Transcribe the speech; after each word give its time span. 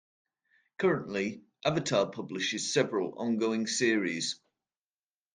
Currently, 0.79 1.43
Avatar 1.63 2.09
publishes 2.09 2.73
several 2.73 3.13
ongoing 3.19 3.67
series. 3.67 4.39